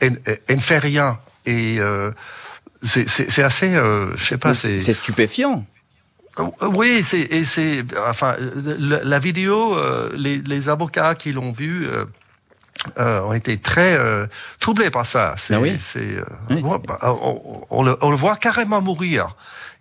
[0.00, 0.10] et,
[0.48, 1.18] et, ne fait rien.
[1.46, 1.78] Et
[2.82, 5.64] c'est assez, je sais pas, c'est stupéfiant.
[6.62, 9.76] Oui, c'est c'est enfin la, vidéo,
[10.14, 11.86] les, les, avocats qui l'ont vue
[12.98, 14.26] euh, ont été très euh,
[14.58, 15.34] troublés par ça.
[15.36, 15.76] C'est, ah oui.
[15.78, 16.16] c'est,
[16.48, 16.98] bah,
[17.68, 19.36] on, le, on, le, voit carrément mourir.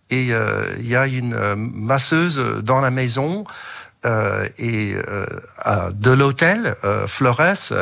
[0.10, 3.46] Et il y a une masseuse dans la maison
[4.06, 5.26] euh, et euh,
[5.92, 7.74] de l'hôtel, euh, Flores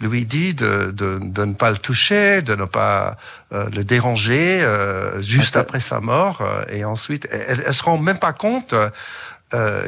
[0.00, 3.16] lui dit de, de, de, ne pas le toucher, de ne pas
[3.52, 4.66] le déranger
[5.18, 6.42] juste ah, après sa mort.
[6.70, 8.74] et ensuite, elle, elle se rend même pas compte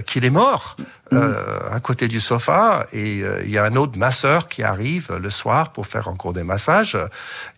[0.06, 0.76] qu'il est mort
[1.12, 1.34] mm.
[1.72, 2.86] à côté du sofa.
[2.92, 6.42] Et il y a un autre masseur qui arrive le soir pour faire encore des
[6.42, 6.98] massages.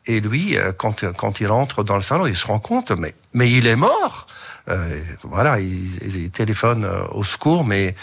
[0.06, 3.50] Et lui, quand, quand il entre dans le salon, il se rend compte, mais, mais
[3.50, 4.26] il est mort.
[4.68, 7.94] Euh, voilà, ils, ils téléphonent euh, au secours, mais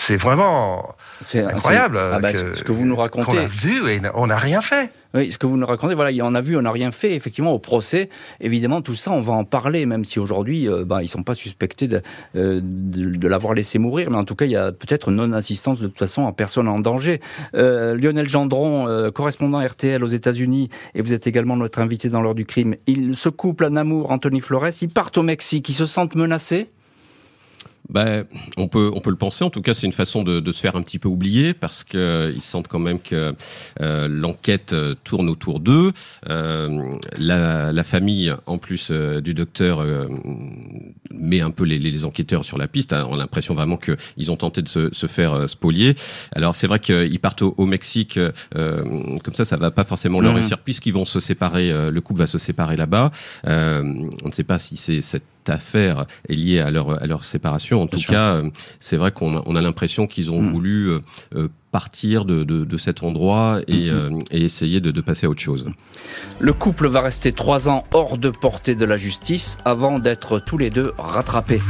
[0.00, 0.94] c'est vraiment
[1.34, 2.00] incroyable.
[2.00, 3.38] Ah bah, ce que vous nous racontez.
[3.38, 4.90] On a vu et on n'a rien fait.
[5.12, 7.14] Oui, ce que vous nous racontez, voilà, on a vu, on n'a rien fait.
[7.14, 8.08] Effectivement, au procès,
[8.40, 11.34] évidemment, tout ça, on va en parler, même si aujourd'hui, euh, bah, ils sont pas
[11.34, 12.00] suspectés de,
[12.34, 15.88] euh, de, l'avoir laissé mourir, mais en tout cas, il y a peut-être non-assistance de
[15.88, 17.20] toute façon en personne en danger.
[17.54, 22.34] Euh, Lionel Gendron, correspondant RTL aux États-Unis, et vous êtes également notre invité dans l'heure
[22.34, 22.76] du crime.
[22.86, 26.70] Il se couple à Namour, Anthony Flores, ils partent au Mexique, ils se sentent menacés
[27.90, 28.24] ben,
[28.56, 29.44] on peut on peut le penser.
[29.44, 31.84] En tout cas, c'est une façon de, de, se faire un petit peu oublier parce
[31.84, 33.34] que euh, ils sentent quand même que
[33.80, 35.92] euh, l'enquête euh, tourne autour d'eux.
[36.28, 39.84] Euh, la, la, famille, en plus du docteur,
[41.10, 42.92] met un peu les, les, enquêteurs sur la piste.
[42.92, 45.94] On a l'impression vraiment qu'ils ont tenté de se, se faire spolier.
[46.34, 48.18] Alors c'est vrai qu'ils partent au, Mexique.
[48.52, 50.36] comme ça, ça va pas forcément leur mmh.
[50.36, 51.72] réussir puisqu'ils vont se séparer.
[51.90, 53.10] le couple va se séparer là-bas.
[53.44, 57.82] on ne sait pas si c'est cette affaire est liée à leur, à leur séparation.
[57.82, 60.50] En tout cas, euh, c'est vrai qu'on a, on a l'impression qu'ils ont mm.
[60.50, 61.00] voulu euh,
[61.34, 63.90] euh, partir de, de, de, cet endroit et,
[64.32, 65.66] et essayer de, de, passer à autre chose.
[66.40, 70.58] Le couple va rester trois ans hors de portée de la justice avant d'être tous
[70.58, 71.60] les deux rattrapés.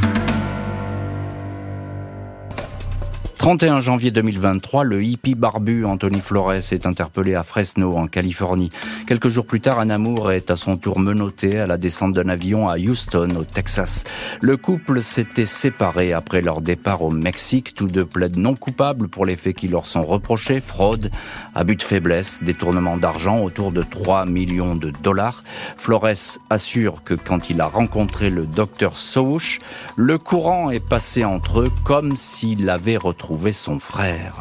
[3.40, 8.70] 31 janvier 2023, le hippie barbu Anthony Flores est interpellé à Fresno, en Californie.
[9.06, 12.28] Quelques jours plus tard, un amour est à son tour menotté à la descente d'un
[12.28, 14.04] avion à Houston, au Texas.
[14.42, 17.74] Le couple s'était séparé après leur départ au Mexique.
[17.74, 21.10] Tous deux plaident non coupables pour les faits qui leur sont reprochés, fraude,
[21.54, 25.44] abus de faiblesse, détournement d'argent autour de 3 millions de dollars.
[25.78, 29.60] Flores assure que quand il a rencontré le docteur Souch,
[29.96, 34.34] le courant est passé entre eux comme s'il avait retrouvé son frère.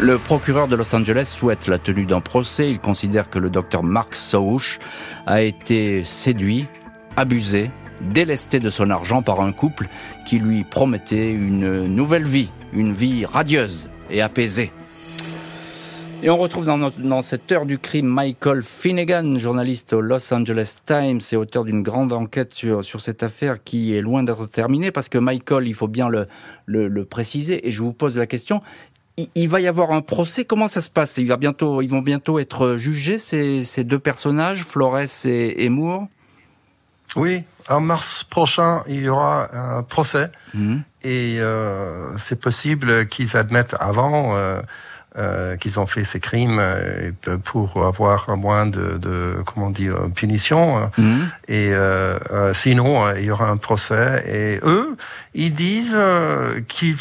[0.00, 2.70] Le procureur de Los Angeles souhaite la tenue d'un procès.
[2.70, 4.78] Il considère que le docteur Mark Sauch
[5.26, 6.66] a été séduit,
[7.16, 9.88] abusé, délesté de son argent par un couple
[10.26, 14.72] qui lui promettait une nouvelle vie, une vie radieuse et apaisée.
[16.20, 21.20] Et on retrouve dans, cette heure du crime Michael Finnegan, journaliste au Los Angeles Times
[21.30, 25.08] et auteur d'une grande enquête sur, sur cette affaire qui est loin d'être terminée parce
[25.08, 26.26] que Michael, il faut bien le,
[26.66, 28.62] le, préciser, et je vous pose la question,
[29.16, 30.44] il, va y avoir un procès.
[30.44, 31.18] Comment ça se passe?
[31.18, 36.08] Il va bientôt, Ils vont bientôt être jugés, ces, ces deux personnages, Flores et, Moore?
[37.16, 40.30] Oui, en mars prochain, il y aura un procès.
[40.52, 40.82] Mhm.
[41.04, 44.36] Et euh, c'est possible qu'ils admettent avant.
[44.36, 44.60] Euh,
[45.16, 50.90] euh, qu'ils ont fait ces crimes euh, pour avoir moins de, de comment dire punition
[50.98, 51.30] mhm.
[51.48, 54.96] et euh, euh, sinon il y aura un procès et eux
[55.34, 55.96] ils disent
[56.68, 56.96] qu'ils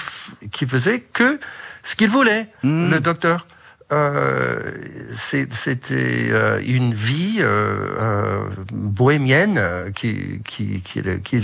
[0.51, 1.37] qu'ils faisaient que
[1.83, 2.91] ce qu'ils voulaient mhm.
[2.91, 3.45] le docteur
[3.89, 4.73] euh,
[5.15, 11.37] c'était euh, une vie euh, euh bohémienne qui, qui, qui, qui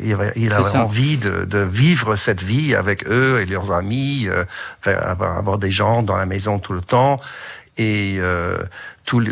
[0.00, 4.28] il, avait envie de, de, vivre cette vie avec eux et leurs amis,
[4.86, 7.20] avoir, avoir des gens dans la maison tout le temps.
[7.76, 8.18] Et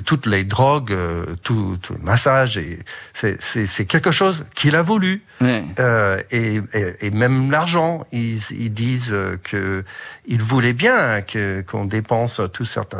[0.04, 2.80] toutes les drogues, euh, tout, tout, le massage, et
[3.12, 5.22] c'est quelque chose qu'il a voulu.
[5.42, 6.60] Euh, et,
[7.00, 9.14] et, même l'argent, ils, ils, disent
[9.44, 9.84] que
[10.28, 12.98] il voulait bien que qu'on dépense tout, certain,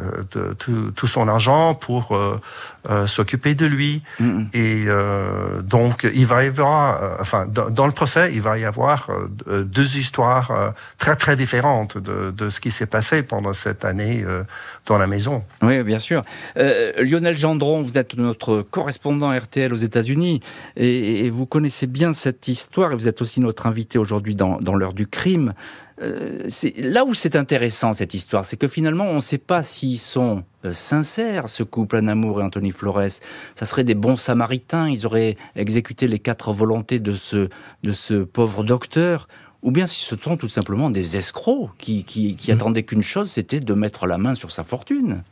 [0.58, 2.40] tout, tout, son argent pour euh,
[2.88, 4.02] euh s'occuper de lui.
[4.20, 4.46] Mm-hmm.
[4.54, 8.58] Et euh, donc il va y avoir, euh, enfin dans, dans, le procès, il va
[8.58, 9.10] y avoir
[9.46, 14.24] deux histoires très très différentes de, de ce qui s'est passé pendant cette année
[14.86, 15.44] dans la maison.
[15.60, 16.22] Oui, bien sûr.
[16.68, 20.40] Euh, Lionel Gendron, vous êtes notre correspondant RTL aux États-Unis
[20.76, 24.94] et, vous connaissez bien cette histoire et vous êtes aussi notre invité aujourd'hui dans, l'heure
[24.94, 25.54] du crime.
[26.00, 29.62] Euh, c'est là où c'est intéressant cette histoire, c'est que finalement on ne sait pas
[29.62, 33.20] s'ils sont euh, sincères, ce couple Anamour et Anthony Flores.
[33.56, 37.48] Ça serait des bons samaritains, ils auraient exécuté les quatre volontés de ce,
[37.82, 39.28] de ce pauvre docteur
[39.62, 42.54] ou bien si ce sont tout simplement des escrocs qui, qui, qui mmh.
[42.54, 45.24] attendaient qu'une chose, c'était de mettre la main sur sa fortune.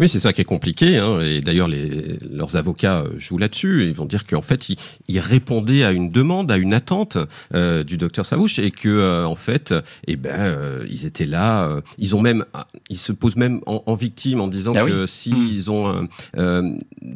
[0.00, 0.96] Oui, c'est ça qui est compliqué.
[0.96, 3.84] Hein, et d'ailleurs, leurs avocats euh, jouent là-dessus.
[3.86, 4.70] Ils vont dire qu'en fait,
[5.08, 7.18] ils, répondaient à une demande, à une attente
[7.54, 9.74] euh, du docteur Savouche, et que euh, en fait,
[10.06, 10.56] eh ben,
[10.88, 11.68] ils étaient là.
[11.98, 12.46] ils ont même,
[12.88, 15.70] ils se posent même en, victime en disant ah que s'ils mmh.
[15.70, 16.08] ont,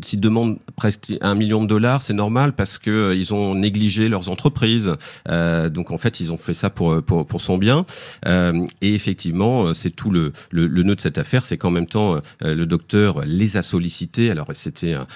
[0.03, 4.29] s'ils demandent presque un million de dollars, c'est normal parce que ils ont négligé leurs
[4.29, 4.95] entreprises.
[5.27, 7.87] donc en fait, ils ont fait ça pour pour, pour son bien.
[8.27, 12.21] et effectivement, c'est tout le, le, le, nœud de cette affaire, c'est qu'en même temps,
[12.41, 14.31] le docteur les a sollicités.
[14.31, 15.07] Alors c'était un,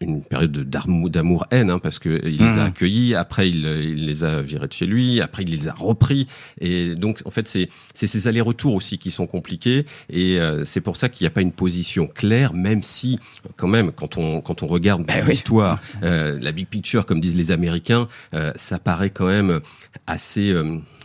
[0.00, 2.70] une période d'amour-haine hein, parce qu'il les a mmh.
[2.72, 3.14] accueillis.
[3.14, 3.62] Après, il,
[4.06, 5.20] les a virés de chez lui.
[5.20, 6.26] Après, il les a repris.
[6.60, 9.86] Et donc, en fait, c'est ces allers-retours aussi qui sont compliqués.
[10.10, 13.18] Et euh, c'est pour ça qu'il n'y a pas une position claire, même si,
[13.56, 17.36] quand même, quand on quand on regarde ben l'histoire, euh, la big picture, comme disent
[17.36, 19.60] les Américains, euh, ça paraît quand même
[20.06, 20.54] assez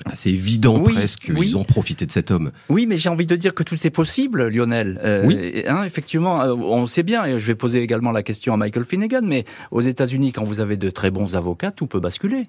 [0.05, 2.51] assez évident presque qu'ils ont profité de cet homme.
[2.69, 4.99] Oui, mais j'ai envie de dire que tout est possible, Lionel.
[5.03, 5.36] Euh, oui.
[5.67, 8.85] Hein, effectivement, euh, on sait bien, et je vais poser également la question à Michael
[8.85, 12.43] Finnegan, mais aux États-Unis, quand vous avez de très bons avocats, tout peut basculer.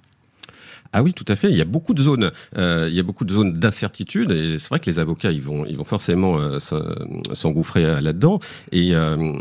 [0.92, 1.50] Ah oui, tout à fait.
[1.50, 4.58] Il y a beaucoup de zones, euh, il y a beaucoup de zones d'incertitude et
[4.58, 6.58] c'est vrai que les avocats, ils vont, ils vont forcément euh,
[7.34, 8.38] s'engouffrer euh, là-dedans
[8.72, 9.34] et, euh,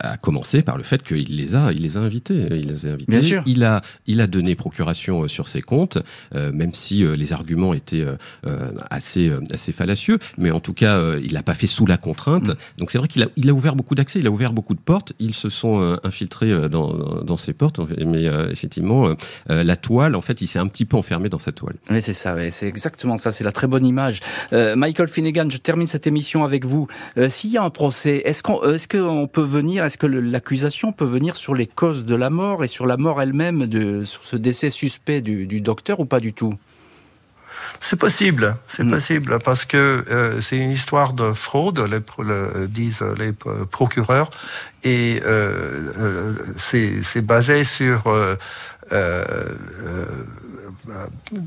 [0.00, 2.90] à commencer par le fait qu'il les a, il les a invités, il les a
[2.90, 3.10] invités.
[3.10, 3.42] Bien sûr.
[3.46, 5.98] Il a, il a donné procuration sur ses comptes,
[6.34, 8.04] même si les arguments étaient
[8.90, 12.48] assez, assez fallacieux, mais en tout cas, il l'a pas fait sous la contrainte.
[12.48, 12.56] Mm.
[12.78, 14.80] Donc c'est vrai qu'il a, il a ouvert beaucoup d'accès, il a ouvert beaucoup de
[14.80, 15.12] portes.
[15.18, 19.14] Ils se sont infiltrés dans, dans ces portes, mais effectivement,
[19.48, 21.76] la toile, en fait, il s'est un petit peu enfermé dans cette toile.
[21.90, 24.20] Oui, c'est ça, c'est exactement ça, c'est la très bonne image.
[24.52, 26.88] Euh, Michael Finnegan, je termine cette émission avec vous.
[27.16, 30.92] Euh, s'il y a un procès, est-ce qu'on est qu'on peut venir, est-ce que l'accusation
[30.92, 34.24] peut venir sur les causes de la mort et sur la mort elle-même, de, sur
[34.24, 36.52] ce décès suspect du, docteur ou pas du tout?
[37.80, 38.90] C'est possible, c'est mm.
[38.90, 43.32] possible parce que euh, c'est une histoire de fraude, le, disent les
[43.70, 44.30] procureurs,
[44.84, 45.22] et
[46.58, 48.04] c'est basé sur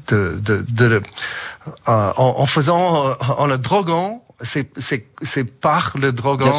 [0.08, 1.02] de, de, de,
[1.88, 6.52] euh, en, faisant, euh, en le droguant, c'est par le droguant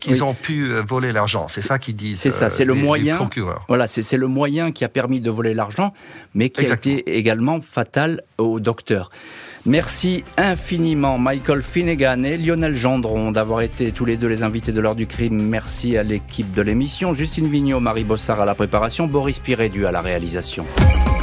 [0.00, 1.46] qu'ils ont pu euh, voler l'argent.
[1.48, 2.20] C'est ça qu'ils disent.
[2.20, 3.28] C'est ça, c'est le moyen.
[3.68, 5.92] Voilà, c'est le moyen qui a permis de voler l'argent,
[6.34, 9.10] mais qui a été également fatal au docteur.
[9.66, 14.80] Merci infiniment Michael Finnegan et Lionel Gendron d'avoir été tous les deux les invités de
[14.80, 15.42] l'heure du crime.
[15.42, 19.92] Merci à l'équipe de l'émission, Justine Vignot, Marie Bossard à la préparation, Boris Pirédu à
[19.92, 20.64] la réalisation.